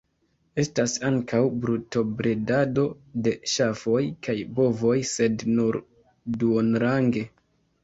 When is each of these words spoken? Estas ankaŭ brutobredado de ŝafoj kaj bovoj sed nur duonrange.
Estas 0.61 0.93
ankaŭ 1.09 1.41
brutobredado 1.65 2.87
de 3.29 3.35
ŝafoj 3.53 4.01
kaj 4.29 4.37
bovoj 4.57 4.97
sed 5.13 5.47
nur 5.55 5.81
duonrange. 6.43 7.27